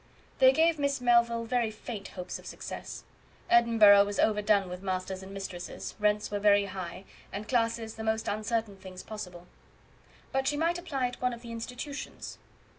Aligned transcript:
They 0.39 0.51
gave 0.51 0.79
Miss 0.79 0.99
Melville 0.99 1.45
very 1.45 1.69
faint 1.69 2.07
hopes 2.07 2.39
of 2.39 2.47
success. 2.47 3.03
Edinburgh 3.51 4.05
was 4.05 4.17
overdone 4.17 4.67
with 4.67 4.81
masters 4.81 5.21
and 5.21 5.31
mistresses, 5.31 5.93
rents 5.99 6.31
were 6.31 6.39
very 6.39 6.65
high, 6.65 7.03
and 7.31 7.47
classes 7.47 7.93
the 7.93 8.03
most 8.03 8.27
uncertain 8.27 8.77
things 8.77 9.03
possible. 9.03 9.45
But 10.31 10.47
she 10.47 10.57
might 10.57 10.79
apply 10.79 11.05
at 11.09 11.21
one 11.21 11.33
of 11.33 11.43
the 11.43 11.51
institutions. 11.51 12.39